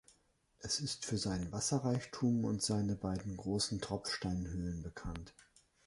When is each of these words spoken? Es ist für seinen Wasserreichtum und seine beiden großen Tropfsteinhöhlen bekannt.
Es 0.57 0.79
ist 0.79 1.05
für 1.05 1.19
seinen 1.19 1.51
Wasserreichtum 1.51 2.43
und 2.45 2.63
seine 2.63 2.95
beiden 2.95 3.37
großen 3.37 3.81
Tropfsteinhöhlen 3.81 4.81
bekannt. 4.81 5.35